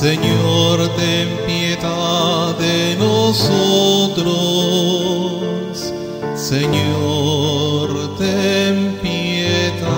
Señor, 0.00 0.78
ten 0.94 1.28
piedad 1.44 2.56
de 2.56 2.94
nosotros. 3.00 4.32
Señor, 6.36 8.16
ten 8.16 8.96
piedad. 9.02 9.88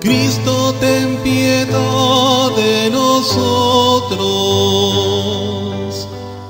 Cristo, 0.00 0.74
ten 0.80 1.18
piedad 1.22 2.50
de 2.56 2.88
nosotros. 2.88 4.16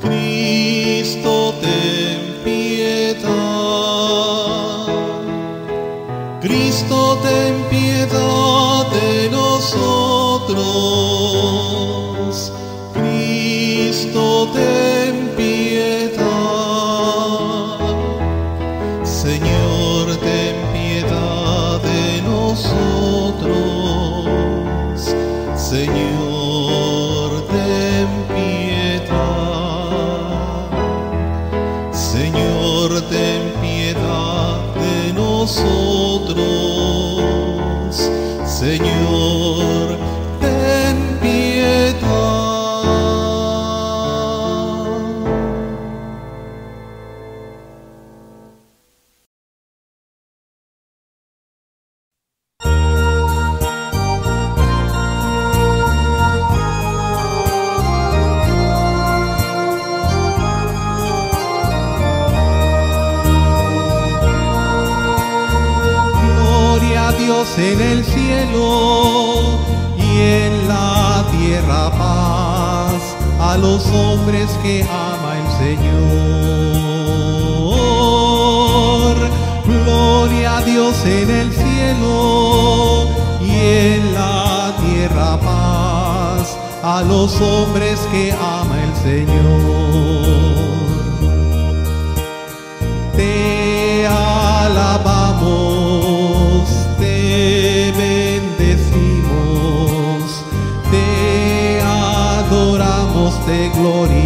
Cristo, 0.01 1.55
ten 1.61 2.21
piedad. 2.45 3.27
Cristo, 6.41 7.19
ten 7.25 7.65
piedad 7.69 8.87
de 8.93 9.29
nosotros. 9.31 9.46
trono. 10.47 11.16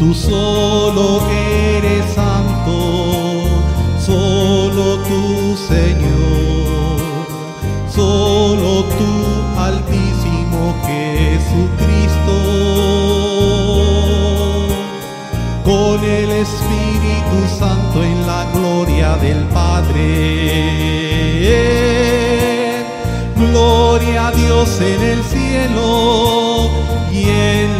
Tú 0.00 0.14
solo 0.14 1.20
eres 1.30 2.14
santo, 2.14 3.44
solo 4.02 4.96
tú 5.06 5.54
Señor, 5.68 6.96
solo 7.94 8.84
tú 8.84 9.12
altísimo 9.60 10.74
Jesucristo. 10.86 12.36
Con 15.66 16.02
el 16.02 16.30
Espíritu 16.30 17.46
Santo 17.58 18.02
en 18.02 18.26
la 18.26 18.46
gloria 18.54 19.18
del 19.18 19.44
Padre. 19.48 20.00
Gloria 23.36 24.28
a 24.28 24.32
Dios 24.32 24.80
en 24.80 25.02
el 25.02 25.22
cielo 25.24 26.70
y 27.12 27.24
en 27.24 27.79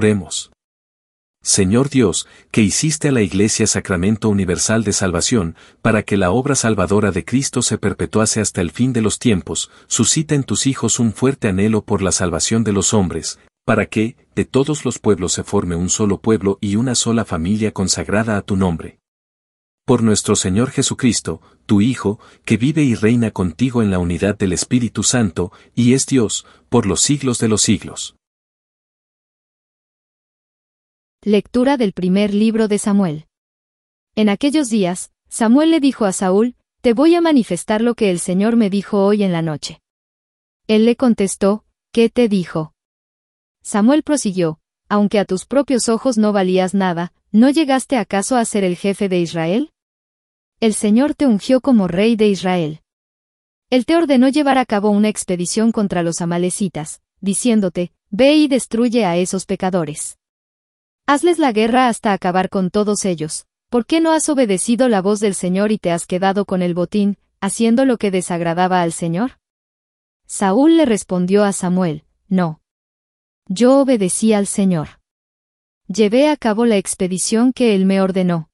Oremos. 0.00 0.50
Señor 1.42 1.90
Dios, 1.90 2.26
que 2.50 2.62
hiciste 2.62 3.08
a 3.08 3.12
la 3.12 3.20
Iglesia 3.20 3.66
sacramento 3.66 4.30
universal 4.30 4.82
de 4.82 4.94
salvación, 4.94 5.56
para 5.82 6.04
que 6.04 6.16
la 6.16 6.30
obra 6.30 6.54
salvadora 6.54 7.10
de 7.12 7.26
Cristo 7.26 7.60
se 7.60 7.76
perpetuase 7.76 8.40
hasta 8.40 8.62
el 8.62 8.70
fin 8.70 8.94
de 8.94 9.02
los 9.02 9.18
tiempos, 9.18 9.70
suscita 9.88 10.34
en 10.34 10.44
tus 10.44 10.66
hijos 10.66 11.00
un 11.00 11.12
fuerte 11.12 11.48
anhelo 11.48 11.82
por 11.82 12.00
la 12.00 12.12
salvación 12.12 12.64
de 12.64 12.72
los 12.72 12.94
hombres, 12.94 13.40
para 13.66 13.84
que, 13.84 14.16
de 14.34 14.46
todos 14.46 14.86
los 14.86 14.98
pueblos 14.98 15.34
se 15.34 15.44
forme 15.44 15.76
un 15.76 15.90
solo 15.90 16.18
pueblo 16.18 16.56
y 16.62 16.76
una 16.76 16.94
sola 16.94 17.26
familia 17.26 17.72
consagrada 17.72 18.38
a 18.38 18.40
tu 18.40 18.56
nombre. 18.56 19.00
Por 19.84 20.02
nuestro 20.02 20.34
Señor 20.34 20.70
Jesucristo, 20.70 21.42
tu 21.66 21.82
Hijo, 21.82 22.18
que 22.46 22.56
vive 22.56 22.84
y 22.84 22.94
reina 22.94 23.32
contigo 23.32 23.82
en 23.82 23.90
la 23.90 23.98
unidad 23.98 24.38
del 24.38 24.54
Espíritu 24.54 25.02
Santo, 25.02 25.52
y 25.74 25.92
es 25.92 26.06
Dios, 26.06 26.46
por 26.70 26.86
los 26.86 27.02
siglos 27.02 27.38
de 27.38 27.48
los 27.48 27.60
siglos. 27.60 28.16
Lectura 31.22 31.76
del 31.76 31.92
primer 31.92 32.32
libro 32.32 32.66
de 32.66 32.78
Samuel. 32.78 33.26
En 34.14 34.30
aquellos 34.30 34.70
días, 34.70 35.12
Samuel 35.28 35.70
le 35.70 35.78
dijo 35.78 36.06
a 36.06 36.14
Saúl, 36.14 36.56
Te 36.80 36.94
voy 36.94 37.14
a 37.14 37.20
manifestar 37.20 37.82
lo 37.82 37.94
que 37.94 38.10
el 38.10 38.20
Señor 38.20 38.56
me 38.56 38.70
dijo 38.70 39.04
hoy 39.04 39.22
en 39.22 39.30
la 39.30 39.42
noche. 39.42 39.82
Él 40.66 40.86
le 40.86 40.96
contestó, 40.96 41.66
¿qué 41.92 42.08
te 42.08 42.30
dijo? 42.30 42.72
Samuel 43.60 44.02
prosiguió, 44.02 44.60
Aunque 44.88 45.18
a 45.18 45.26
tus 45.26 45.44
propios 45.44 45.90
ojos 45.90 46.16
no 46.16 46.32
valías 46.32 46.72
nada, 46.72 47.12
¿no 47.32 47.50
llegaste 47.50 47.98
acaso 47.98 48.36
a 48.36 48.44
ser 48.46 48.64
el 48.64 48.76
jefe 48.76 49.10
de 49.10 49.20
Israel? 49.20 49.72
El 50.58 50.72
Señor 50.72 51.14
te 51.14 51.26
ungió 51.26 51.60
como 51.60 51.86
rey 51.86 52.16
de 52.16 52.28
Israel. 52.28 52.80
Él 53.68 53.84
te 53.84 53.94
ordenó 53.94 54.30
llevar 54.30 54.56
a 54.56 54.64
cabo 54.64 54.88
una 54.88 55.10
expedición 55.10 55.70
contra 55.70 56.02
los 56.02 56.22
amalecitas, 56.22 57.02
diciéndote, 57.20 57.92
Ve 58.08 58.36
y 58.36 58.48
destruye 58.48 59.04
a 59.04 59.18
esos 59.18 59.44
pecadores. 59.44 60.16
Hazles 61.12 61.40
la 61.40 61.50
guerra 61.50 61.88
hasta 61.88 62.12
acabar 62.12 62.48
con 62.48 62.70
todos 62.70 63.04
ellos, 63.04 63.44
¿por 63.68 63.84
qué 63.84 64.00
no 64.00 64.12
has 64.12 64.28
obedecido 64.28 64.88
la 64.88 65.02
voz 65.02 65.18
del 65.18 65.34
Señor 65.34 65.72
y 65.72 65.78
te 65.78 65.90
has 65.90 66.06
quedado 66.06 66.44
con 66.44 66.62
el 66.62 66.72
botín, 66.72 67.18
haciendo 67.40 67.84
lo 67.84 67.98
que 67.98 68.12
desagradaba 68.12 68.80
al 68.80 68.92
Señor? 68.92 69.40
Saúl 70.26 70.76
le 70.76 70.84
respondió 70.84 71.42
a 71.42 71.52
Samuel, 71.52 72.04
No. 72.28 72.62
Yo 73.48 73.80
obedecí 73.80 74.32
al 74.32 74.46
Señor. 74.46 75.00
Llevé 75.88 76.28
a 76.28 76.36
cabo 76.36 76.64
la 76.64 76.76
expedición 76.76 77.52
que 77.52 77.74
él 77.74 77.86
me 77.86 78.00
ordenó. 78.00 78.48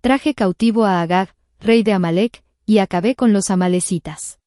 Traje 0.00 0.32
cautivo 0.32 0.84
a 0.84 1.02
Agag, 1.02 1.34
rey 1.58 1.82
de 1.82 1.92
Amalek, 1.92 2.44
y 2.66 2.78
acabé 2.78 3.16
con 3.16 3.32
los 3.32 3.50
amalecitas. 3.50 4.38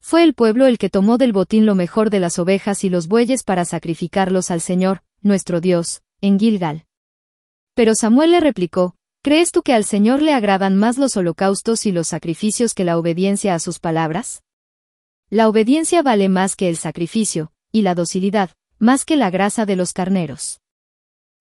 Fue 0.00 0.22
el 0.22 0.32
pueblo 0.32 0.66
el 0.66 0.78
que 0.78 0.90
tomó 0.90 1.18
del 1.18 1.32
botín 1.32 1.66
lo 1.66 1.74
mejor 1.74 2.08
de 2.08 2.20
las 2.20 2.38
ovejas 2.38 2.84
y 2.84 2.88
los 2.88 3.08
bueyes 3.08 3.42
para 3.42 3.64
sacrificarlos 3.64 4.52
al 4.52 4.60
Señor, 4.60 5.02
nuestro 5.22 5.60
Dios, 5.60 6.02
en 6.20 6.38
Gilgal. 6.38 6.86
Pero 7.74 7.94
Samuel 7.94 8.30
le 8.30 8.40
replicó, 8.40 8.96
¿crees 9.22 9.52
tú 9.52 9.62
que 9.62 9.74
al 9.74 9.84
Señor 9.84 10.22
le 10.22 10.32
agradan 10.32 10.76
más 10.76 10.98
los 10.98 11.16
holocaustos 11.16 11.86
y 11.86 11.92
los 11.92 12.08
sacrificios 12.08 12.74
que 12.74 12.84
la 12.84 12.98
obediencia 12.98 13.54
a 13.54 13.58
sus 13.58 13.78
palabras? 13.78 14.42
La 15.28 15.48
obediencia 15.48 16.02
vale 16.02 16.28
más 16.28 16.56
que 16.56 16.68
el 16.68 16.76
sacrificio, 16.76 17.52
y 17.72 17.82
la 17.82 17.94
docilidad, 17.94 18.50
más 18.78 19.04
que 19.04 19.16
la 19.16 19.30
grasa 19.30 19.66
de 19.66 19.76
los 19.76 19.92
carneros. 19.92 20.60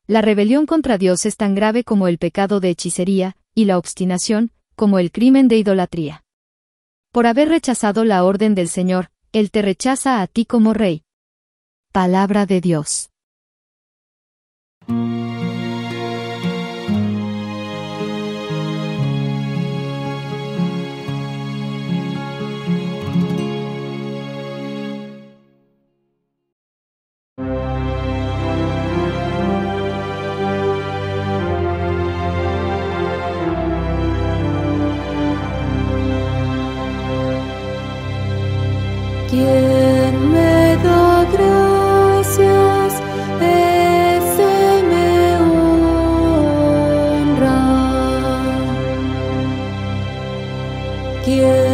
La 0.08 0.22
rebelión 0.22 0.66
contra 0.66 0.98
Dios 0.98 1.26
es 1.26 1.38
tan 1.38 1.56
grave 1.56 1.84
como 1.84 2.08
el 2.08 2.18
pecado 2.18 2.60
de 2.60 2.70
hechicería, 2.70 3.38
y 3.54 3.66
la 3.66 3.78
obstinación, 3.78 4.52
como 4.76 5.00
el 5.00 5.12
crimen 5.12 5.48
de 5.48 5.58
idolatría. 5.58 6.24
Por 7.12 7.28
haber 7.28 7.50
rechazado 7.50 8.04
la 8.04 8.24
orden 8.24 8.56
del 8.56 8.68
Señor, 8.68 9.10
Él 9.32 9.52
te 9.52 9.62
rechaza 9.62 10.22
a 10.22 10.28
ti 10.28 10.46
como 10.46 10.74
rey. 10.74 11.04
Palabra 11.92 12.46
de 12.46 12.60
Dios. 12.60 13.10
you 14.88 15.36
kia 51.26 51.65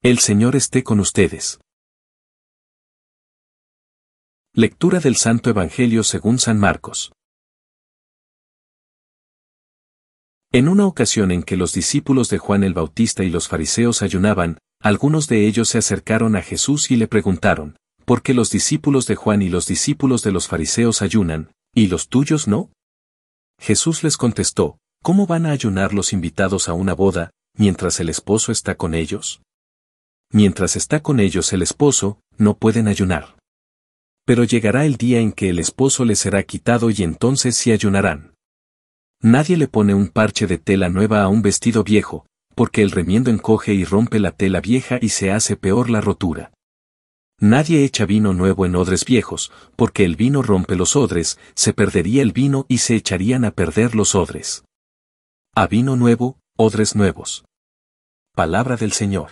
El 0.00 0.20
Señor 0.20 0.54
esté 0.54 0.84
con 0.84 1.00
ustedes. 1.00 1.58
Lectura 4.54 5.00
del 5.00 5.16
Santo 5.16 5.50
Evangelio 5.50 6.04
según 6.04 6.38
San 6.38 6.56
Marcos. 6.56 7.10
En 10.52 10.68
una 10.68 10.86
ocasión 10.86 11.32
en 11.32 11.42
que 11.42 11.56
los 11.56 11.72
discípulos 11.72 12.28
de 12.28 12.38
Juan 12.38 12.62
el 12.62 12.74
Bautista 12.74 13.24
y 13.24 13.30
los 13.30 13.48
fariseos 13.48 14.02
ayunaban, 14.02 14.58
algunos 14.80 15.26
de 15.26 15.48
ellos 15.48 15.70
se 15.70 15.78
acercaron 15.78 16.36
a 16.36 16.42
Jesús 16.42 16.92
y 16.92 16.96
le 16.96 17.08
preguntaron, 17.08 17.76
¿por 18.04 18.22
qué 18.22 18.34
los 18.34 18.50
discípulos 18.50 19.08
de 19.08 19.16
Juan 19.16 19.42
y 19.42 19.48
los 19.48 19.66
discípulos 19.66 20.22
de 20.22 20.30
los 20.30 20.46
fariseos 20.46 21.02
ayunan, 21.02 21.50
y 21.74 21.88
los 21.88 22.08
tuyos 22.08 22.46
no? 22.46 22.70
Jesús 23.58 24.04
les 24.04 24.16
contestó, 24.16 24.78
¿cómo 25.02 25.26
van 25.26 25.44
a 25.44 25.50
ayunar 25.50 25.92
los 25.92 26.12
invitados 26.12 26.68
a 26.68 26.72
una 26.72 26.94
boda, 26.94 27.32
mientras 27.56 27.98
el 27.98 28.08
esposo 28.10 28.52
está 28.52 28.76
con 28.76 28.94
ellos? 28.94 29.42
Mientras 30.32 30.76
está 30.76 31.00
con 31.00 31.20
ellos 31.20 31.52
el 31.52 31.62
esposo, 31.62 32.20
no 32.36 32.54
pueden 32.54 32.88
ayunar. 32.88 33.36
Pero 34.26 34.44
llegará 34.44 34.84
el 34.84 34.96
día 34.96 35.20
en 35.20 35.32
que 35.32 35.48
el 35.48 35.58
esposo 35.58 36.04
les 36.04 36.18
será 36.18 36.42
quitado 36.42 36.90
y 36.90 37.02
entonces 37.02 37.56
sí 37.56 37.72
ayunarán. 37.72 38.34
Nadie 39.22 39.56
le 39.56 39.68
pone 39.68 39.94
un 39.94 40.08
parche 40.08 40.46
de 40.46 40.58
tela 40.58 40.90
nueva 40.90 41.22
a 41.22 41.28
un 41.28 41.42
vestido 41.42 41.82
viejo, 41.82 42.26
porque 42.54 42.82
el 42.82 42.90
remiendo 42.90 43.30
encoge 43.30 43.72
y 43.72 43.84
rompe 43.84 44.18
la 44.18 44.32
tela 44.32 44.60
vieja 44.60 44.98
y 45.00 45.08
se 45.08 45.30
hace 45.32 45.56
peor 45.56 45.90
la 45.90 46.00
rotura. 46.00 46.52
Nadie 47.40 47.84
echa 47.84 48.04
vino 48.04 48.34
nuevo 48.34 48.66
en 48.66 48.74
odres 48.74 49.04
viejos, 49.04 49.52
porque 49.76 50.04
el 50.04 50.16
vino 50.16 50.42
rompe 50.42 50.74
los 50.74 50.96
odres, 50.96 51.38
se 51.54 51.72
perdería 51.72 52.20
el 52.20 52.32
vino 52.32 52.66
y 52.68 52.78
se 52.78 52.96
echarían 52.96 53.44
a 53.44 53.52
perder 53.52 53.94
los 53.94 54.14
odres. 54.14 54.64
A 55.54 55.68
vino 55.68 55.96
nuevo, 55.96 56.38
odres 56.56 56.96
nuevos. 56.96 57.44
Palabra 58.34 58.76
del 58.76 58.92
Señor. 58.92 59.30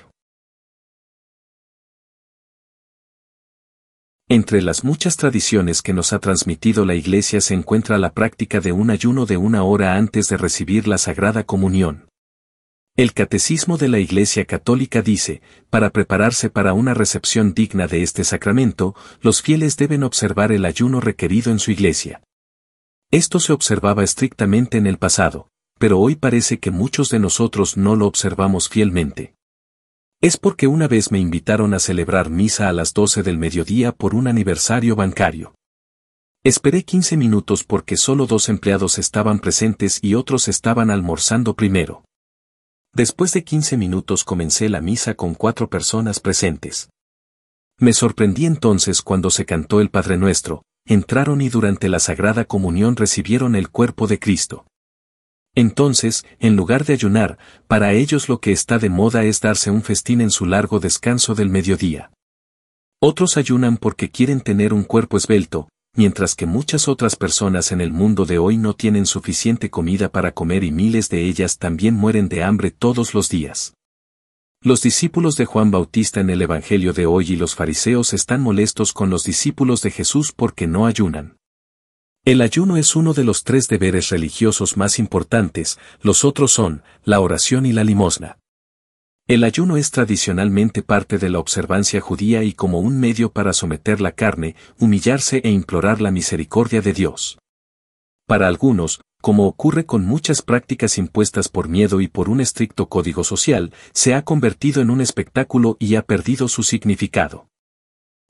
Entre 4.28 4.60
las 4.60 4.82
muchas 4.82 5.16
tradiciones 5.16 5.82
que 5.82 5.92
nos 5.92 6.12
ha 6.12 6.18
transmitido 6.18 6.84
la 6.84 6.96
Iglesia 6.96 7.40
se 7.40 7.54
encuentra 7.54 7.96
la 7.96 8.12
práctica 8.12 8.58
de 8.58 8.72
un 8.72 8.90
ayuno 8.90 9.24
de 9.24 9.36
una 9.36 9.62
hora 9.62 9.94
antes 9.94 10.26
de 10.28 10.36
recibir 10.36 10.88
la 10.88 10.98
Sagrada 10.98 11.44
Comunión. 11.44 12.08
El 12.96 13.12
Catecismo 13.12 13.78
de 13.78 13.86
la 13.86 14.00
Iglesia 14.00 14.44
Católica 14.44 15.00
dice, 15.00 15.42
para 15.70 15.90
prepararse 15.90 16.50
para 16.50 16.72
una 16.72 16.92
recepción 16.92 17.54
digna 17.54 17.86
de 17.86 18.02
este 18.02 18.24
sacramento, 18.24 18.96
los 19.20 19.42
fieles 19.42 19.76
deben 19.76 20.02
observar 20.02 20.50
el 20.50 20.64
ayuno 20.64 21.00
requerido 21.00 21.52
en 21.52 21.60
su 21.60 21.70
iglesia. 21.70 22.20
Esto 23.12 23.38
se 23.38 23.52
observaba 23.52 24.02
estrictamente 24.02 24.76
en 24.76 24.88
el 24.88 24.98
pasado, 24.98 25.50
pero 25.78 26.00
hoy 26.00 26.16
parece 26.16 26.58
que 26.58 26.72
muchos 26.72 27.10
de 27.10 27.20
nosotros 27.20 27.76
no 27.76 27.94
lo 27.94 28.08
observamos 28.08 28.68
fielmente. 28.68 29.35
Es 30.22 30.38
porque 30.38 30.66
una 30.66 30.88
vez 30.88 31.12
me 31.12 31.18
invitaron 31.18 31.74
a 31.74 31.78
celebrar 31.78 32.30
misa 32.30 32.68
a 32.68 32.72
las 32.72 32.94
12 32.94 33.22
del 33.22 33.36
mediodía 33.36 33.92
por 33.92 34.14
un 34.14 34.28
aniversario 34.28 34.96
bancario. 34.96 35.54
Esperé 36.42 36.84
15 36.84 37.18
minutos 37.18 37.64
porque 37.64 37.98
solo 37.98 38.26
dos 38.26 38.48
empleados 38.48 38.98
estaban 38.98 39.40
presentes 39.40 39.98
y 40.02 40.14
otros 40.14 40.48
estaban 40.48 40.90
almorzando 40.90 41.54
primero. 41.54 42.02
Después 42.94 43.32
de 43.34 43.44
15 43.44 43.76
minutos 43.76 44.24
comencé 44.24 44.70
la 44.70 44.80
misa 44.80 45.14
con 45.14 45.34
cuatro 45.34 45.68
personas 45.68 46.18
presentes. 46.18 46.88
Me 47.78 47.92
sorprendí 47.92 48.46
entonces 48.46 49.02
cuando 49.02 49.28
se 49.28 49.44
cantó 49.44 49.82
el 49.82 49.90
Padre 49.90 50.16
Nuestro, 50.16 50.62
entraron 50.86 51.42
y 51.42 51.50
durante 51.50 51.90
la 51.90 51.98
Sagrada 51.98 52.46
Comunión 52.46 52.96
recibieron 52.96 53.54
el 53.54 53.68
cuerpo 53.68 54.06
de 54.06 54.18
Cristo. 54.18 54.65
Entonces, 55.56 56.26
en 56.38 56.54
lugar 56.54 56.84
de 56.84 56.92
ayunar, 56.92 57.38
para 57.66 57.94
ellos 57.94 58.28
lo 58.28 58.40
que 58.40 58.52
está 58.52 58.78
de 58.78 58.90
moda 58.90 59.24
es 59.24 59.40
darse 59.40 59.70
un 59.70 59.82
festín 59.82 60.20
en 60.20 60.30
su 60.30 60.44
largo 60.44 60.80
descanso 60.80 61.34
del 61.34 61.48
mediodía. 61.48 62.12
Otros 63.00 63.38
ayunan 63.38 63.78
porque 63.78 64.10
quieren 64.10 64.42
tener 64.42 64.74
un 64.74 64.84
cuerpo 64.84 65.16
esbelto, 65.16 65.68
mientras 65.96 66.34
que 66.34 66.44
muchas 66.44 66.88
otras 66.88 67.16
personas 67.16 67.72
en 67.72 67.80
el 67.80 67.90
mundo 67.90 68.26
de 68.26 68.38
hoy 68.38 68.58
no 68.58 68.74
tienen 68.74 69.06
suficiente 69.06 69.70
comida 69.70 70.10
para 70.10 70.32
comer 70.32 70.62
y 70.62 70.72
miles 70.72 71.08
de 71.08 71.24
ellas 71.24 71.56
también 71.56 71.94
mueren 71.94 72.28
de 72.28 72.44
hambre 72.44 72.70
todos 72.70 73.14
los 73.14 73.30
días. 73.30 73.72
Los 74.62 74.82
discípulos 74.82 75.36
de 75.36 75.46
Juan 75.46 75.70
Bautista 75.70 76.20
en 76.20 76.28
el 76.28 76.42
Evangelio 76.42 76.92
de 76.92 77.06
hoy 77.06 77.32
y 77.32 77.36
los 77.36 77.54
fariseos 77.54 78.12
están 78.12 78.42
molestos 78.42 78.92
con 78.92 79.08
los 79.08 79.24
discípulos 79.24 79.80
de 79.80 79.90
Jesús 79.90 80.32
porque 80.32 80.66
no 80.66 80.84
ayunan. 80.84 81.38
El 82.26 82.40
ayuno 82.40 82.76
es 82.76 82.96
uno 82.96 83.14
de 83.14 83.22
los 83.22 83.44
tres 83.44 83.68
deberes 83.68 84.08
religiosos 84.08 84.76
más 84.76 84.98
importantes, 84.98 85.78
los 86.02 86.24
otros 86.24 86.50
son, 86.50 86.82
la 87.04 87.20
oración 87.20 87.66
y 87.66 87.72
la 87.72 87.84
limosna. 87.84 88.38
El 89.28 89.44
ayuno 89.44 89.76
es 89.76 89.92
tradicionalmente 89.92 90.82
parte 90.82 91.18
de 91.18 91.30
la 91.30 91.38
observancia 91.38 92.00
judía 92.00 92.42
y 92.42 92.52
como 92.52 92.80
un 92.80 92.98
medio 92.98 93.30
para 93.30 93.52
someter 93.52 94.00
la 94.00 94.10
carne, 94.10 94.56
humillarse 94.80 95.40
e 95.44 95.50
implorar 95.50 96.00
la 96.00 96.10
misericordia 96.10 96.82
de 96.82 96.94
Dios. 96.94 97.38
Para 98.26 98.48
algunos, 98.48 99.02
como 99.22 99.46
ocurre 99.46 99.86
con 99.86 100.04
muchas 100.04 100.42
prácticas 100.42 100.98
impuestas 100.98 101.48
por 101.48 101.68
miedo 101.68 102.00
y 102.00 102.08
por 102.08 102.28
un 102.28 102.40
estricto 102.40 102.88
código 102.88 103.22
social, 103.22 103.72
se 103.92 104.14
ha 104.14 104.22
convertido 104.22 104.82
en 104.82 104.90
un 104.90 105.00
espectáculo 105.00 105.76
y 105.78 105.94
ha 105.94 106.02
perdido 106.02 106.48
su 106.48 106.64
significado. 106.64 107.46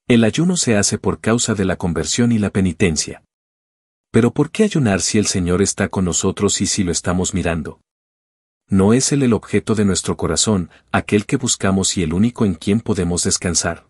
El 0.06 0.22
ayuno 0.22 0.58
se 0.58 0.76
hace 0.76 0.98
por 0.98 1.18
causa 1.18 1.54
de 1.54 1.64
la 1.64 1.76
conversión 1.76 2.30
y 2.30 2.38
la 2.38 2.50
penitencia. 2.50 3.22
Pero 4.10 4.32
¿por 4.32 4.50
qué 4.50 4.64
ayunar 4.64 5.00
si 5.00 5.18
el 5.18 5.26
Señor 5.26 5.62
está 5.62 5.88
con 5.88 6.04
nosotros 6.04 6.60
y 6.60 6.66
si 6.66 6.84
lo 6.84 6.92
estamos 6.92 7.34
mirando? 7.34 7.80
¿No 8.68 8.92
es 8.92 9.12
Él 9.12 9.22
el 9.22 9.32
objeto 9.32 9.74
de 9.74 9.84
nuestro 9.84 10.16
corazón, 10.16 10.70
aquel 10.90 11.24
que 11.26 11.36
buscamos 11.36 11.96
y 11.96 12.02
el 12.02 12.12
único 12.12 12.44
en 12.44 12.54
quien 12.54 12.80
podemos 12.80 13.22
descansar? 13.22 13.86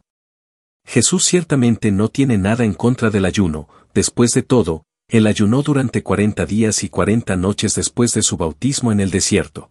Jesús 0.85 1.25
ciertamente 1.25 1.91
no 1.91 2.09
tiene 2.09 2.39
nada 2.39 2.65
en 2.65 2.75
contra 2.75 3.11
del 3.11 3.25
ayuno, 3.25 3.69
después 3.95 4.33
de 4.35 4.43
todo, 4.43 4.85
Él 5.09 5.27
ayunó 5.27 5.63
durante 5.63 6.03
cuarenta 6.03 6.47
días 6.47 6.85
y 6.85 6.89
cuarenta 6.89 7.37
noches 7.37 7.75
después 7.75 8.13
de 8.13 8.23
su 8.23 8.37
bautismo 8.37 8.93
en 8.93 9.01
el 9.01 9.11
desierto. 9.11 9.71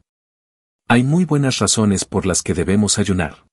Hay 0.88 1.04
muy 1.04 1.26
buenas 1.26 1.60
razones 1.60 2.06
por 2.06 2.26
las 2.26 2.44
que 2.44 2.54
debemos 2.54 3.00
ayunar. 3.00 3.46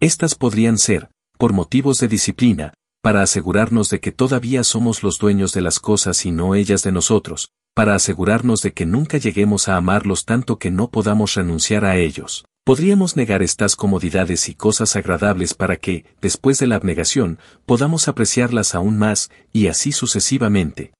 Estas 0.00 0.34
podrían 0.34 0.78
ser, 0.78 1.10
por 1.36 1.52
motivos 1.52 1.98
de 1.98 2.08
disciplina, 2.08 2.74
para 3.02 3.22
asegurarnos 3.22 3.88
de 3.90 4.00
que 4.00 4.12
todavía 4.12 4.62
somos 4.64 5.02
los 5.02 5.18
dueños 5.18 5.52
de 5.52 5.62
las 5.62 5.80
cosas 5.80 6.26
y 6.26 6.32
no 6.32 6.54
ellas 6.54 6.82
de 6.82 6.92
nosotros, 6.92 7.50
para 7.74 7.94
asegurarnos 7.94 8.62
de 8.62 8.72
que 8.72 8.84
nunca 8.86 9.18
lleguemos 9.18 9.68
a 9.68 9.76
amarlos 9.76 10.24
tanto 10.24 10.58
que 10.58 10.70
no 10.70 10.90
podamos 10.90 11.34
renunciar 11.34 11.84
a 11.84 11.96
ellos. 11.96 12.44
Podríamos 12.64 13.16
negar 13.16 13.42
estas 13.42 13.74
comodidades 13.74 14.48
y 14.48 14.54
cosas 14.54 14.94
agradables 14.94 15.54
para 15.54 15.76
que, 15.76 16.04
después 16.20 16.58
de 16.58 16.66
la 16.66 16.76
abnegación, 16.76 17.38
podamos 17.64 18.06
apreciarlas 18.06 18.74
aún 18.74 18.98
más, 18.98 19.30
y 19.50 19.68
así 19.68 19.92
sucesivamente. 19.92 20.92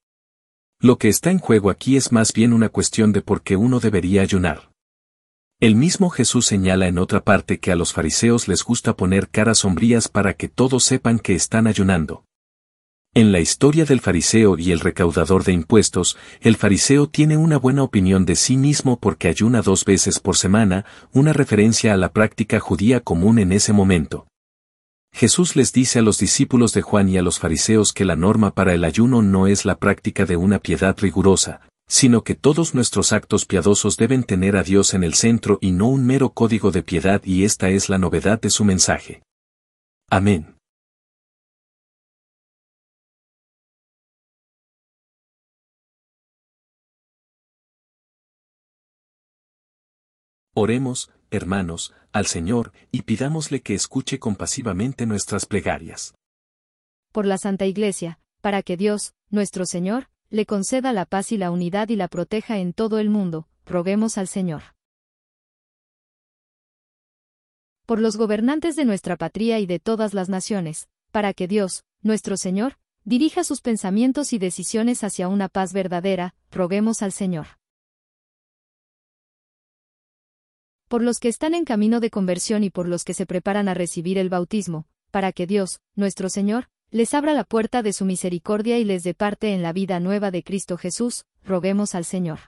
Lo 0.81 0.97
que 0.97 1.09
está 1.09 1.31
en 1.31 1.39
juego 1.39 1.69
aquí 1.69 1.99
es 1.99 2.13
más 2.13 2.33
bien 2.33 2.55
una 2.55 2.71
cuestión 2.71 3.13
de 3.13 3.21
por 3.21 3.43
qué 3.43 3.57
uno 3.57 3.79
debería 3.79 4.23
ayunar. 4.23 4.70
El 5.61 5.77
mismo 5.77 6.09
Jesús 6.09 6.47
señala 6.47 6.89
en 6.89 6.97
otra 6.97 7.23
parte 7.23 7.59
que 7.59 7.71
a 7.71 7.77
los 7.77 7.93
fariseos 7.93 8.49
les 8.49 8.65
gusta 8.65 8.97
poner 8.97 9.29
caras 9.29 9.59
sombrías 9.59 10.09
para 10.09 10.33
que 10.33 10.49
todos 10.49 10.85
sepan 10.85 11.19
que 11.19 11.35
están 11.35 11.67
ayunando. 11.67 12.25
En 13.13 13.31
la 13.31 13.41
historia 13.41 13.85
del 13.85 14.01
fariseo 14.01 14.57
y 14.57 14.73
el 14.73 14.81
recaudador 14.81 15.45
de 15.45 15.53
impuestos, 15.53 16.17
el 16.41 16.57
fariseo 16.57 17.11
tiene 17.11 17.37
una 17.37 17.59
buena 17.59 17.83
opinión 17.83 18.25
de 18.25 18.37
sí 18.37 18.57
mismo 18.57 18.99
porque 18.99 19.29
ayuna 19.29 19.61
dos 19.61 19.85
veces 19.85 20.19
por 20.19 20.39
semana, 20.39 20.87
una 21.13 21.35
referencia 21.35 21.93
a 21.93 21.99
la 21.99 22.11
práctica 22.11 22.59
judía 22.59 23.01
común 23.01 23.39
en 23.39 23.53
ese 23.53 23.75
momento. 23.75 24.29
Jesús 25.13 25.57
les 25.57 25.75
dice 25.75 25.99
a 25.99 26.03
los 26.03 26.17
discípulos 26.17 26.73
de 26.73 26.81
Juan 26.81 27.11
y 27.11 27.19
a 27.19 27.23
los 27.23 27.39
fariseos 27.39 27.93
que 27.93 28.07
la 28.07 28.17
norma 28.17 28.55
para 28.55 28.73
el 28.73 28.83
ayuno 28.83 29.21
no 29.21 29.47
es 29.47 29.67
la 29.67 29.77
práctica 29.77 30.25
de 30.25 30.37
una 30.37 30.59
piedad 30.59 30.97
rigurosa, 30.99 31.61
sino 31.91 32.23
que 32.23 32.37
todos 32.37 32.73
nuestros 32.73 33.13
actos 33.13 33.47
piadosos 33.47 33.97
deben 33.97 34.23
tener 34.23 34.57
a 34.57 34.63
Dios 34.63 34.95
en 34.95 35.03
el 35.03 35.15
centro 35.15 35.59
y 35.61 35.73
no 35.73 35.89
un 35.89 36.07
mero 36.07 36.31
código 36.31 36.71
de 36.71 36.85
piedad 36.85 37.21
y 37.25 37.43
esta 37.43 37.69
es 37.69 37.89
la 37.89 37.99
novedad 37.99 38.41
de 38.41 38.49
su 38.49 38.65
mensaje. 38.65 39.25
Amén. 40.09 40.57
Oremos, 50.55 51.11
hermanos, 51.31 51.93
al 52.13 52.27
Señor, 52.27 52.73
y 52.93 53.03
pidámosle 53.03 53.63
que 53.63 53.75
escuche 53.75 54.21
compasivamente 54.21 55.07
nuestras 55.07 55.45
plegarias. 55.45 56.15
Por 57.13 57.27
la 57.27 57.39
Santa 57.39 57.67
Iglesia, 57.67 58.21
para 58.41 58.63
que 58.63 58.77
Dios, 58.77 59.15
nuestro 59.31 59.67
Señor, 59.67 60.10
le 60.31 60.47
conceda 60.47 60.93
la 60.93 61.05
paz 61.05 61.33
y 61.33 61.37
la 61.37 61.51
unidad 61.51 61.89
y 61.89 61.97
la 61.97 62.09
proteja 62.09 62.59
en 62.59 62.73
todo 62.73 62.99
el 62.99 63.11
mundo, 63.11 63.49
roguemos 63.67 64.17
al 64.17 64.29
Señor. 64.29 64.63
Por 67.85 68.01
los 68.01 68.17
gobernantes 68.17 68.77
de 68.77 68.85
nuestra 68.85 69.17
patria 69.17 69.59
y 69.59 69.67
de 69.67 69.81
todas 69.81 70.15
las 70.15 70.29
naciones, 70.29 70.89
para 71.11 71.35
que 71.35 71.49
Dios, 71.49 71.85
nuestro 72.03 72.37
Señor, 72.37 72.79
dirija 73.05 73.45
sus 73.45 73.61
pensamientos 73.61 74.33
y 74.33 74.39
decisiones 74.39 75.03
hacia 75.05 75.29
una 75.29 75.49
paz 75.49 75.73
verdadera, 75.73 76.35
roguemos 76.51 77.03
al 77.03 77.13
Señor. 77.13 77.47
por 80.91 81.05
los 81.05 81.21
que 81.21 81.29
están 81.29 81.55
en 81.55 81.65
camino 81.65 82.01
de 82.01 82.11
conversión 82.11 82.65
y 82.65 82.71
por 82.71 82.89
los 82.89 83.05
que 83.05 83.15
se 83.15 83.25
preparan 83.25 83.69
a 83.69 83.75
recibir 83.75 84.19
el 84.19 84.29
bautismo, 84.29 84.89
para 85.13 85.31
que 85.31 85.47
Dios, 85.47 85.81
nuestro 85.95 86.29
Señor, 86.29 86.69
les 86.91 87.15
abra 87.15 87.35
la 87.35 87.45
puerta 87.45 87.83
de 87.83 87.93
su 87.93 88.05
misericordia 88.05 88.79
y 88.79 88.85
les 88.85 89.05
dé 89.05 89.15
parte 89.15 89.55
en 89.55 89.63
la 89.63 89.73
vida 89.73 90.01
nueva 90.01 90.31
de 90.33 90.43
Cristo 90.43 90.77
Jesús, 90.77 91.25
roguemos 91.45 91.95
al 91.95 92.05
Señor. 92.05 92.41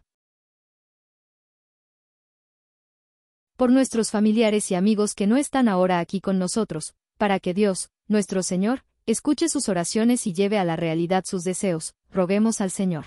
Por 3.56 3.70
nuestros 3.70 4.10
familiares 4.10 4.70
y 4.72 4.74
amigos 4.74 5.14
que 5.14 5.28
no 5.28 5.36
están 5.36 5.68
ahora 5.68 6.00
aquí 6.00 6.20
con 6.20 6.40
nosotros, 6.40 6.94
para 7.18 7.38
que 7.38 7.54
Dios, 7.54 7.90
nuestro 8.08 8.42
Señor, 8.42 8.84
escuche 9.06 9.48
sus 9.48 9.68
oraciones 9.68 10.26
y 10.26 10.32
lleve 10.32 10.58
a 10.58 10.64
la 10.64 10.74
realidad 10.74 11.22
sus 11.24 11.44
deseos, 11.44 11.94
roguemos 12.10 12.60
al 12.60 12.72
Señor. 12.72 13.04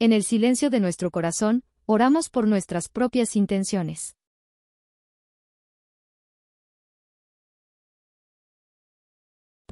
En 0.00 0.12
el 0.12 0.24
silencio 0.24 0.68
de 0.68 0.80
nuestro 0.80 1.12
corazón, 1.12 1.62
oramos 1.84 2.28
por 2.28 2.48
nuestras 2.48 2.88
propias 2.88 3.36
intenciones. 3.36 4.15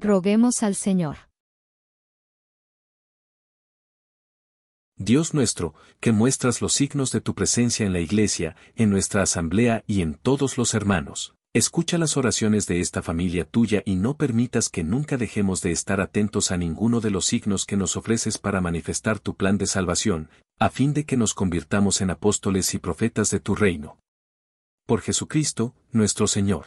Roguemos 0.05 0.63
al 0.63 0.75
Señor. 0.75 1.17
Dios 4.97 5.33
nuestro, 5.33 5.73
que 5.99 6.13
muestras 6.13 6.61
los 6.61 6.75
signos 6.75 7.11
de 7.11 7.23
tu 7.23 7.35
presencia 7.35 7.87
en 7.87 7.95
la 7.95 8.01
Iglesia, 8.01 8.55
en 8.77 8.91
nuestra 8.91 9.23
asamblea 9.23 9.83
y 9.87 10.03
en 10.03 10.13
todos 10.13 10.59
los 10.59 10.75
hermanos. 10.75 11.37
Escucha 11.55 11.97
las 11.97 12.19
oraciones 12.19 12.67
de 12.67 12.81
esta 12.81 13.01
familia 13.01 13.47
tuya 13.47 13.83
y 13.87 13.97
no 13.97 14.19
permitas 14.19 14.69
que 14.69 14.85
nunca 14.85 15.17
dejemos 15.17 15.63
de 15.63 15.73
estar 15.73 16.03
atentos 16.03 16.51
a 16.51 16.59
ninguno 16.59 17.01
de 17.01 17.11
los 17.11 17.25
signos 17.25 17.65
que 17.65 17.79
nos 17.79 17.97
ofreces 17.97 18.37
para 18.37 18.61
manifestar 18.61 19.21
tu 19.21 19.35
plan 19.35 19.57
de 19.57 19.67
salvación, 19.67 20.29
a 20.59 20.69
fin 20.69 20.93
de 20.93 21.07
que 21.07 21.17
nos 21.17 21.33
convirtamos 21.33 22.03
en 22.03 22.11
apóstoles 22.11 22.75
y 22.75 22.79
profetas 22.79 23.31
de 23.31 23.41
tu 23.41 23.55
reino. 23.55 23.97
Por 24.85 25.01
Jesucristo, 25.01 25.75
nuestro 25.93 26.27
Señor. 26.27 26.67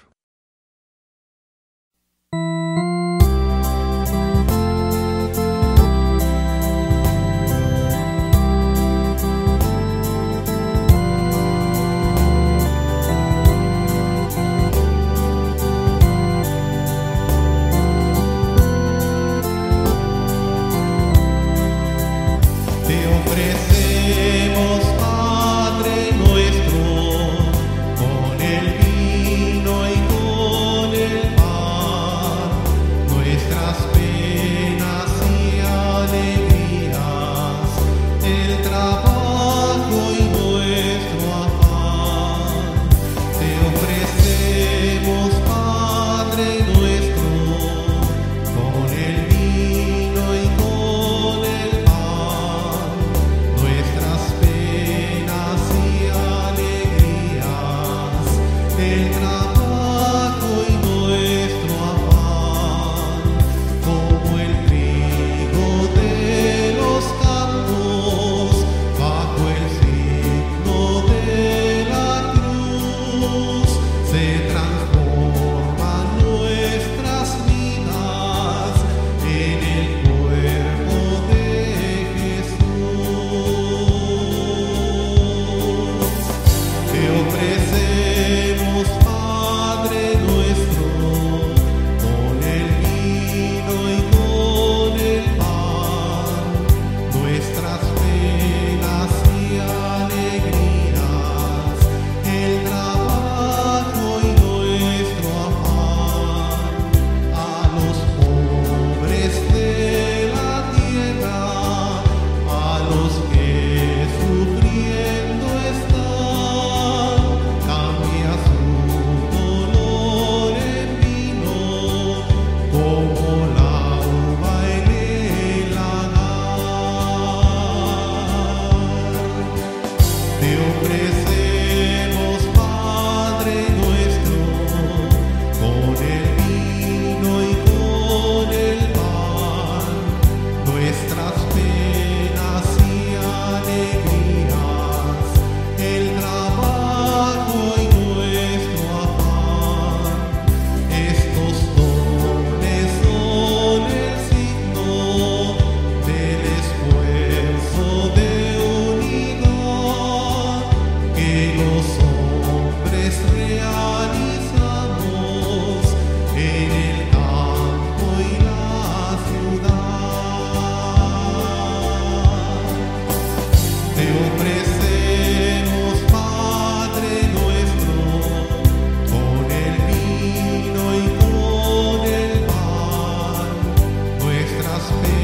must 184.77 184.91
be. 185.01 185.16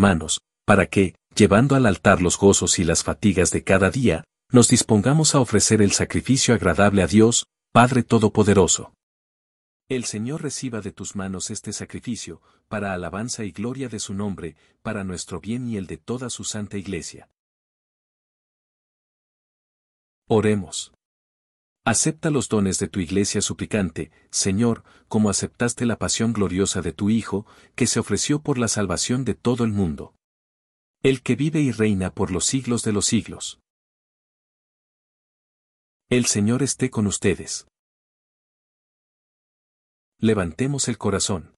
Hermanos, 0.00 0.40
para 0.64 0.86
que, 0.86 1.14
llevando 1.36 1.76
al 1.76 1.84
altar 1.84 2.22
los 2.22 2.38
gozos 2.38 2.78
y 2.78 2.84
las 2.84 3.04
fatigas 3.04 3.50
de 3.50 3.64
cada 3.64 3.90
día, 3.90 4.24
nos 4.50 4.68
dispongamos 4.68 5.34
a 5.34 5.40
ofrecer 5.40 5.82
el 5.82 5.92
sacrificio 5.92 6.54
agradable 6.54 7.02
a 7.02 7.06
Dios, 7.06 7.48
Padre 7.70 8.02
Todopoderoso. 8.02 8.94
El 9.90 10.04
Señor 10.04 10.40
reciba 10.42 10.80
de 10.80 10.92
tus 10.92 11.16
manos 11.16 11.50
este 11.50 11.74
sacrificio, 11.74 12.40
para 12.68 12.94
alabanza 12.94 13.44
y 13.44 13.50
gloria 13.50 13.90
de 13.90 13.98
su 13.98 14.14
nombre, 14.14 14.56
para 14.80 15.04
nuestro 15.04 15.38
bien 15.38 15.68
y 15.68 15.76
el 15.76 15.86
de 15.86 15.98
toda 15.98 16.30
su 16.30 16.44
santa 16.44 16.78
iglesia. 16.78 17.28
Oremos. 20.28 20.94
Acepta 21.84 22.28
los 22.28 22.48
dones 22.48 22.78
de 22.78 22.88
tu 22.88 23.00
iglesia 23.00 23.40
suplicante, 23.40 24.10
Señor, 24.30 24.84
como 25.08 25.30
aceptaste 25.30 25.86
la 25.86 25.98
pasión 25.98 26.32
gloriosa 26.32 26.82
de 26.82 26.92
tu 26.92 27.08
Hijo, 27.08 27.46
que 27.74 27.86
se 27.86 27.98
ofreció 27.98 28.42
por 28.42 28.58
la 28.58 28.68
salvación 28.68 29.24
de 29.24 29.34
todo 29.34 29.64
el 29.64 29.72
mundo. 29.72 30.14
El 31.02 31.22
que 31.22 31.36
vive 31.36 31.60
y 31.60 31.72
reina 31.72 32.14
por 32.14 32.30
los 32.30 32.44
siglos 32.44 32.82
de 32.82 32.92
los 32.92 33.06
siglos. 33.06 33.60
El 36.10 36.26
Señor 36.26 36.62
esté 36.62 36.90
con 36.90 37.06
ustedes. 37.06 37.66
Levantemos 40.18 40.88
el 40.88 40.98
corazón. 40.98 41.54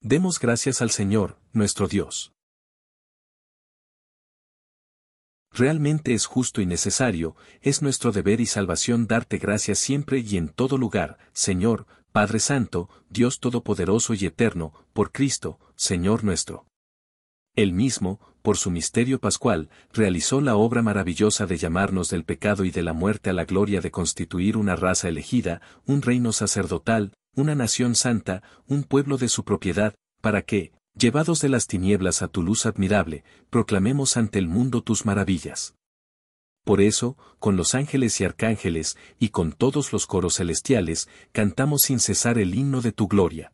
Demos 0.00 0.38
gracias 0.38 0.82
al 0.82 0.90
Señor, 0.90 1.38
nuestro 1.54 1.88
Dios. 1.88 2.34
Realmente 5.54 6.14
es 6.14 6.26
justo 6.26 6.60
y 6.60 6.66
necesario, 6.66 7.36
es 7.62 7.80
nuestro 7.80 8.10
deber 8.10 8.40
y 8.40 8.46
salvación 8.46 9.06
darte 9.06 9.38
gracias 9.38 9.78
siempre 9.78 10.18
y 10.18 10.36
en 10.36 10.48
todo 10.48 10.76
lugar, 10.78 11.16
Señor, 11.32 11.86
Padre 12.10 12.40
Santo, 12.40 12.90
Dios 13.08 13.38
Todopoderoso 13.38 14.14
y 14.14 14.26
Eterno, 14.26 14.72
por 14.92 15.12
Cristo, 15.12 15.60
Señor 15.76 16.24
nuestro. 16.24 16.66
Él 17.54 17.72
mismo, 17.72 18.18
por 18.42 18.56
su 18.56 18.72
misterio 18.72 19.20
pascual, 19.20 19.70
realizó 19.92 20.40
la 20.40 20.56
obra 20.56 20.82
maravillosa 20.82 21.46
de 21.46 21.56
llamarnos 21.56 22.10
del 22.10 22.24
pecado 22.24 22.64
y 22.64 22.72
de 22.72 22.82
la 22.82 22.92
muerte 22.92 23.30
a 23.30 23.32
la 23.32 23.44
gloria 23.44 23.80
de 23.80 23.92
constituir 23.92 24.56
una 24.56 24.74
raza 24.74 25.08
elegida, 25.08 25.62
un 25.86 26.02
reino 26.02 26.32
sacerdotal, 26.32 27.12
una 27.36 27.54
nación 27.54 27.94
santa, 27.94 28.42
un 28.66 28.82
pueblo 28.82 29.18
de 29.18 29.28
su 29.28 29.44
propiedad, 29.44 29.94
para 30.20 30.42
que, 30.42 30.72
llevados 30.96 31.40
de 31.40 31.48
las 31.48 31.66
tinieblas 31.66 32.22
a 32.22 32.28
tu 32.28 32.42
luz 32.42 32.66
admirable, 32.66 33.24
proclamemos 33.50 34.16
ante 34.16 34.38
el 34.38 34.48
mundo 34.48 34.82
tus 34.82 35.04
maravillas. 35.06 35.74
Por 36.64 36.80
eso, 36.80 37.16
con 37.38 37.56
los 37.56 37.74
ángeles 37.74 38.20
y 38.20 38.24
arcángeles, 38.24 38.96
y 39.18 39.28
con 39.30 39.52
todos 39.52 39.92
los 39.92 40.06
coros 40.06 40.36
celestiales, 40.36 41.08
cantamos 41.32 41.82
sin 41.82 42.00
cesar 42.00 42.38
el 42.38 42.54
himno 42.54 42.80
de 42.80 42.92
tu 42.92 43.08
gloria. 43.08 43.53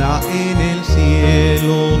En 0.00 0.60
el 0.60 0.84
cielo, 0.84 2.00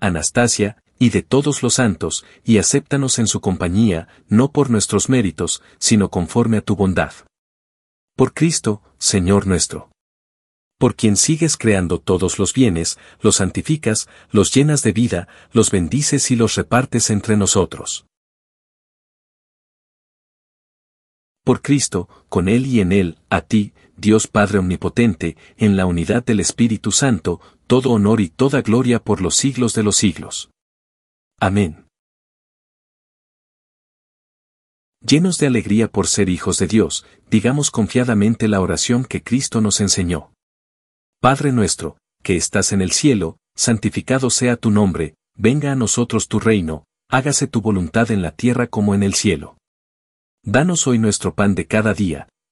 Anastasia, 0.00 0.82
y 0.98 1.10
de 1.10 1.22
todos 1.22 1.62
los 1.62 1.74
santos, 1.74 2.24
y 2.44 2.58
acéptanos 2.58 3.18
en 3.18 3.26
su 3.26 3.40
compañía, 3.40 4.08
no 4.28 4.52
por 4.52 4.70
nuestros 4.70 5.08
méritos, 5.08 5.62
sino 5.78 6.10
conforme 6.10 6.58
a 6.58 6.62
tu 6.62 6.76
bondad. 6.76 7.12
Por 8.16 8.34
Cristo, 8.34 8.82
Señor 8.98 9.46
nuestro 9.46 9.90
por 10.78 10.94
quien 10.94 11.16
sigues 11.16 11.56
creando 11.56 11.98
todos 11.98 12.38
los 12.38 12.54
bienes, 12.54 12.98
los 13.20 13.36
santificas, 13.36 14.08
los 14.30 14.54
llenas 14.54 14.82
de 14.82 14.92
vida, 14.92 15.28
los 15.52 15.70
bendices 15.72 16.30
y 16.30 16.36
los 16.36 16.54
repartes 16.54 17.10
entre 17.10 17.36
nosotros. 17.36 18.06
Por 21.44 21.62
Cristo, 21.62 22.08
con 22.28 22.48
Él 22.48 22.66
y 22.66 22.80
en 22.80 22.92
Él, 22.92 23.18
a 23.28 23.40
ti, 23.40 23.72
Dios 23.96 24.28
Padre 24.28 24.58
Omnipotente, 24.58 25.36
en 25.56 25.76
la 25.76 25.86
unidad 25.86 26.24
del 26.24 26.40
Espíritu 26.40 26.92
Santo, 26.92 27.40
todo 27.68 27.90
honor 27.90 28.22
y 28.22 28.30
toda 28.30 28.62
gloria 28.62 28.98
por 28.98 29.20
los 29.20 29.36
siglos 29.36 29.74
de 29.74 29.82
los 29.82 29.96
siglos. 29.96 30.50
Amén. 31.38 31.86
Llenos 35.06 35.36
de 35.36 35.48
alegría 35.48 35.88
por 35.88 36.06
ser 36.06 36.30
hijos 36.30 36.56
de 36.58 36.66
Dios, 36.66 37.04
digamos 37.30 37.70
confiadamente 37.70 38.48
la 38.48 38.62
oración 38.62 39.04
que 39.04 39.22
Cristo 39.22 39.60
nos 39.60 39.80
enseñó. 39.82 40.32
Padre 41.20 41.52
nuestro, 41.52 41.98
que 42.22 42.36
estás 42.36 42.72
en 42.72 42.80
el 42.80 42.90
cielo, 42.90 43.36
santificado 43.54 44.30
sea 44.30 44.56
tu 44.56 44.70
nombre, 44.70 45.14
venga 45.36 45.70
a 45.70 45.76
nosotros 45.76 46.26
tu 46.26 46.40
reino, 46.40 46.84
hágase 47.10 47.48
tu 47.48 47.60
voluntad 47.60 48.10
en 48.10 48.22
la 48.22 48.30
tierra 48.30 48.66
como 48.66 48.94
en 48.94 49.02
el 49.02 49.12
cielo. 49.12 49.58
Danos 50.42 50.86
hoy 50.86 50.98
nuestro 50.98 51.34
pan 51.34 51.54
de 51.54 51.66
cada 51.66 51.92
día, 51.92 52.28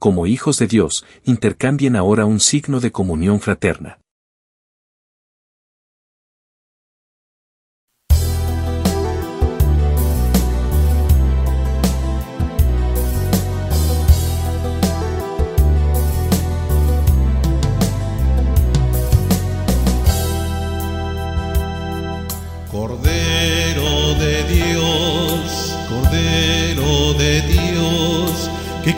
Como 0.00 0.26
hijos 0.26 0.58
de 0.58 0.66
Dios, 0.66 1.04
intercambien 1.24 1.94
ahora 1.94 2.24
un 2.24 2.40
signo 2.40 2.80
de 2.80 2.90
comunión 2.90 3.38
fraterna. 3.38 3.98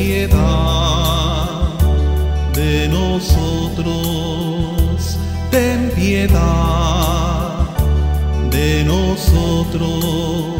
piedad 0.00 1.48
de 2.54 2.88
nosotros, 2.88 3.92
ten 5.50 5.90
piedad 5.94 7.68
de 8.50 8.84
nosotros. 8.84 10.59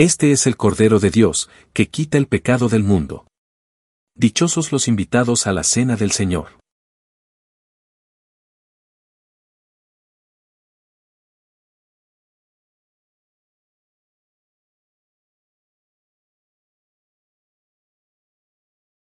Este 0.00 0.30
es 0.30 0.46
el 0.46 0.56
Cordero 0.56 1.00
de 1.00 1.10
Dios, 1.10 1.50
que 1.72 1.88
quita 1.88 2.18
el 2.18 2.28
pecado 2.28 2.68
del 2.68 2.84
mundo. 2.84 3.26
Dichosos 4.14 4.70
los 4.70 4.86
invitados 4.86 5.48
a 5.48 5.52
la 5.52 5.64
cena 5.64 5.96
del 5.96 6.12
Señor. 6.12 6.60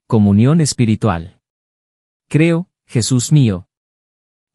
Comunión 0.06 0.62
espiritual. 0.62 1.39
Creo, 2.30 2.70
Jesús 2.86 3.32
mío, 3.32 3.68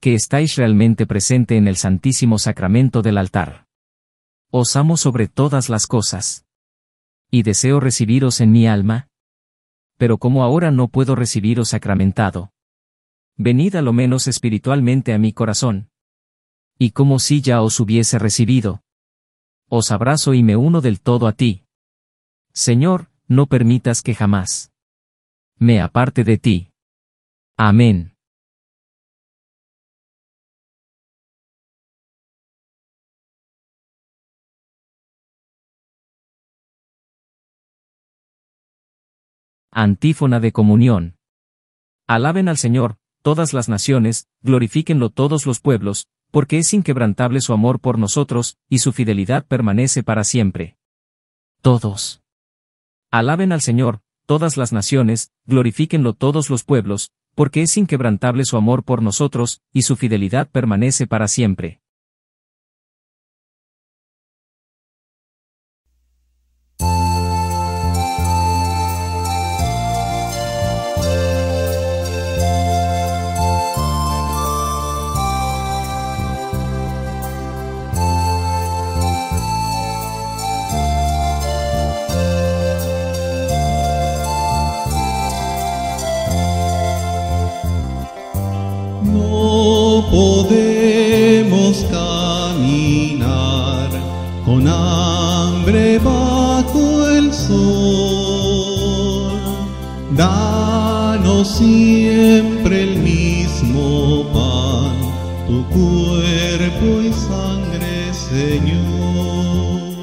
que 0.01 0.15
estáis 0.15 0.55
realmente 0.55 1.05
presente 1.05 1.57
en 1.57 1.67
el 1.67 1.75
Santísimo 1.75 2.39
Sacramento 2.39 3.03
del 3.03 3.19
altar. 3.19 3.68
Os 4.51 4.77
amo 4.77 4.97
sobre 4.97 5.29
todas 5.29 5.69
las 5.69 5.87
cosas. 5.87 6.47
Y 7.31 7.43
deseo 7.43 7.81
recibiros 7.81 8.41
en 8.41 8.53
mi 8.53 8.67
alma. 8.67 9.09
Pero 9.97 10.19
como 10.19 10.43
ahora 10.43 10.71
no 10.71 10.89
puedo 10.89 11.15
recibiros 11.15 11.71
sacramentado. 11.71 12.53
Venid 13.37 13.77
a 13.77 13.83
lo 13.83 13.93
menos 13.93 14.27
espiritualmente 14.27 15.13
a 15.13 15.19
mi 15.19 15.33
corazón. 15.33 15.91
Y 16.79 16.93
como 16.93 17.19
si 17.19 17.43
ya 17.43 17.63
os 17.63 17.79
hubiese 17.81 18.19
recibido. 18.19 18.83
Os 19.69 19.91
abrazo 19.91 20.35
y 20.35 20.43
me 20.43 20.57
uno 20.57 20.81
del 20.81 21.01
todo 21.01 21.27
a 21.27 21.33
ti. 21.33 21.65
Señor, 22.53 23.11
no 23.27 23.47
permitas 23.47 24.03
que 24.03 24.15
jamás 24.15 24.73
me 25.59 25.81
aparte 25.81 26.25
de 26.25 26.39
ti. 26.39 26.71
Amén. 27.57 28.18
Antífona 39.71 40.41
de 40.41 40.51
comunión. 40.51 41.17
Alaben 42.07 42.49
al 42.49 42.57
Señor, 42.57 42.97
todas 43.23 43.53
las 43.53 43.69
naciones, 43.69 44.27
glorifíquenlo 44.41 45.11
todos 45.11 45.45
los 45.45 45.61
pueblos, 45.61 46.07
porque 46.31 46.59
es 46.59 46.73
inquebrantable 46.73 47.43
su 47.43 47.53
amor 47.53 47.79
por 47.79 47.99
nosotros, 47.99 48.57
y 48.71 48.79
su 48.79 48.93
fidelidad 48.93 49.47
permanece 49.47 50.03
para 50.03 50.25
siempre. 50.25 50.79
Todos. 51.61 52.23
Alaben 53.11 53.53
al 53.53 53.61
Señor, 53.61 54.01
todas 54.25 54.57
las 54.57 54.73
naciones, 54.73 55.33
glorifíquenlo 55.45 56.15
todos 56.15 56.49
los 56.49 56.65
pueblos, 56.65 57.13
porque 57.35 57.63
es 57.63 57.77
inquebrantable 57.77 58.47
su 58.47 58.57
amor 58.57 58.85
por 58.85 59.03
nosotros, 59.03 59.61
y 59.73 59.83
su 59.83 59.97
fidelidad 59.97 60.49
permanece 60.51 61.07
para 61.07 61.29
siempre. 61.29 61.83
Siempre 101.49 102.83
el 102.83 102.99
mismo 102.99 104.25
pan, 104.35 104.97
tu 105.47 105.65
cuerpo 105.69 107.01
y 107.01 107.13
sangre, 107.13 108.13
Señor. 108.13 109.97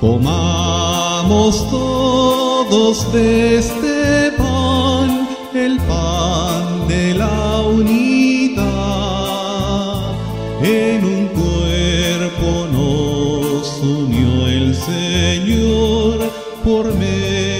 Comamos 0.00 1.70
todos 1.70 3.12
de 3.12 3.58
este 3.58 4.32
pan, 4.36 5.28
el 5.54 5.78
pan 5.80 6.88
de 6.88 7.14
la 7.14 7.62
unidad. 7.62 8.62
En 10.62 11.04
un 11.04 11.26
cuerpo 11.28 12.66
nos 12.72 13.78
unió 13.80 14.48
el 14.48 14.74
Señor 14.74 16.18
por 16.64 16.92
medio 16.94 17.51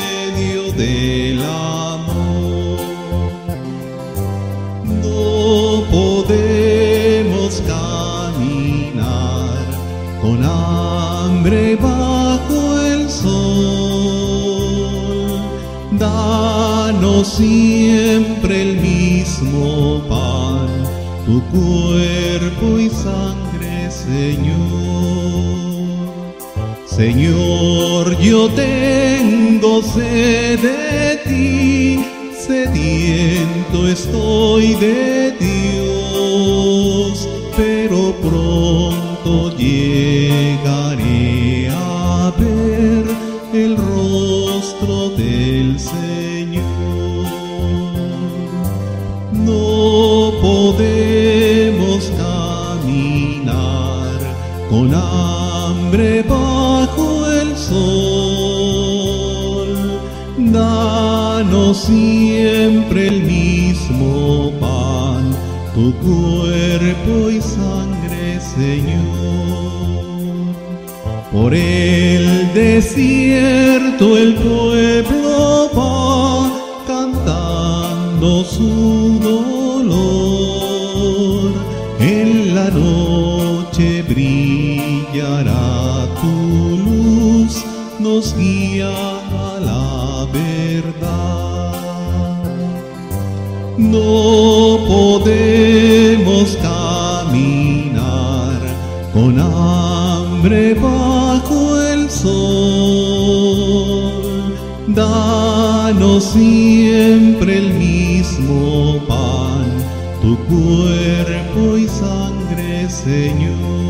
siempre 17.36 18.62
el 18.62 18.76
mismo 18.78 20.02
pan, 20.08 20.68
tu 21.24 21.42
cuerpo 21.50 22.78
y 22.78 22.88
sangre, 22.90 23.90
Señor. 23.90 25.32
Señor, 26.86 28.18
yo 28.18 28.48
tengo 28.50 29.82
sed 29.82 30.58
de 30.60 31.16
ti, 31.24 32.04
sediento 32.38 33.88
estoy 33.88 34.74
de 34.74 35.31
Dios, 35.31 35.31
cuerpo 66.02 67.30
y 67.30 67.40
sangre, 67.40 68.40
Señor. 68.40 70.02
Por 71.32 71.54
el 71.54 72.52
desierto 72.52 74.18
el 74.18 74.34
pueblo 74.34 75.70
va 75.74 76.50
cantando 76.86 78.44
su 78.44 79.18
dolor. 79.22 79.92
En 82.00 82.54
la 82.54 82.68
noche 82.68 84.02
brillará 84.02 86.06
tu 86.20 86.76
luz, 86.86 87.64
nos 87.98 88.36
guía 88.36 88.90
a 88.90 89.58
la 89.60 90.26
verdad. 90.32 91.51
No 93.90 94.78
podemos 94.86 96.56
caminar 96.62 97.92
con 99.12 99.40
hambre 99.40 100.74
bajo 100.74 101.80
el 101.82 102.08
sol. 102.08 103.42
Danos 104.86 106.24
siempre 106.24 107.58
el 107.58 107.74
mismo 107.74 108.98
pan, 109.08 109.66
tu 110.22 110.36
cuerpo 110.46 111.76
y 111.76 111.88
sangre, 111.88 112.88
Señor. 112.88 113.82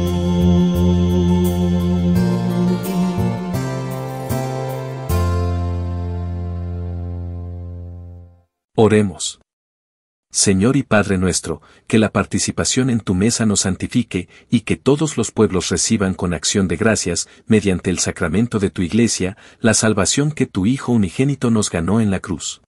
Oremos. 8.74 9.41
Señor 10.43 10.76
y 10.76 10.82
Padre 10.82 11.18
nuestro, 11.18 11.62
que 11.86 12.01
la 12.01 12.11
participación 12.11 12.90
en 12.90 12.99
tu 12.99 13.14
mesa 13.14 13.47
nos 13.47 13.61
santifique, 13.61 14.28
y 14.51 14.62
que 14.62 14.76
todos 14.76 15.16
los 15.16 15.30
pueblos 15.30 15.68
reciban 15.68 16.14
con 16.14 16.34
acción 16.34 16.66
de 16.66 16.76
gracias, 16.76 17.28
mediante 17.47 17.90
el 17.90 18.01
sacramento 18.01 18.59
de 18.59 18.70
tu 18.70 18.82
Iglesia, 18.82 19.36
la 19.61 19.72
salvación 19.72 20.32
que 20.32 20.47
tu 20.47 20.66
Hijo 20.66 20.90
unigénito 20.90 21.53
nos 21.53 21.70
ganó 21.70 22.01
en 22.01 22.11
la 22.11 22.18
cruz. 22.18 22.61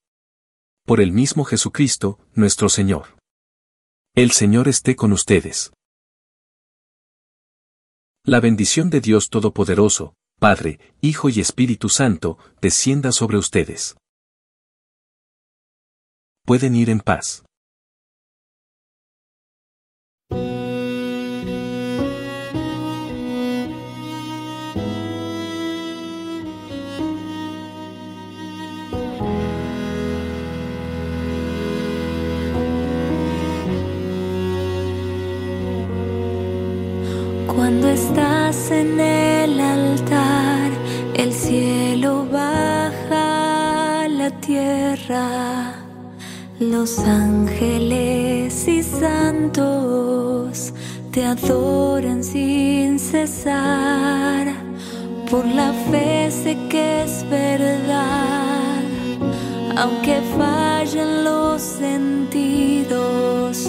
Por 0.86 1.00
el 1.00 1.10
mismo 1.10 1.44
Jesucristo, 1.44 2.20
nuestro 2.34 2.68
Señor. 2.68 3.16
El 4.14 4.30
Señor 4.30 4.68
esté 4.68 4.94
con 4.94 5.12
ustedes. 5.12 5.72
La 8.22 8.38
bendición 8.38 8.88
de 8.88 9.00
Dios 9.00 9.30
Todopoderoso, 9.30 10.14
Padre, 10.38 10.78
Hijo 11.00 11.28
y 11.28 11.40
Espíritu 11.40 11.88
Santo, 11.88 12.38
descienda 12.60 13.10
sobre 13.10 13.36
ustedes. 13.36 13.96
Pueden 16.44 16.76
ir 16.76 16.88
en 16.88 17.00
paz. 17.00 17.43
Cuando 37.74 37.90
estás 37.90 38.70
en 38.70 39.00
el 39.00 39.58
altar, 39.58 40.70
el 41.14 41.32
cielo 41.32 42.24
baja 42.30 44.04
a 44.04 44.08
la 44.08 44.30
tierra. 44.30 45.74
Los 46.60 47.00
ángeles 47.00 48.68
y 48.68 48.80
santos 48.80 50.72
te 51.10 51.24
adoran 51.24 52.22
sin 52.22 53.00
cesar. 53.00 54.54
Por 55.28 55.44
la 55.44 55.72
fe 55.90 56.30
sé 56.30 56.56
que 56.70 57.02
es 57.02 57.28
verdad, 57.28 58.84
aunque 59.76 60.20
fallen 60.38 61.24
los 61.24 61.60
sentidos, 61.60 63.68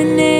estás 0.00 0.18
en 0.18 0.39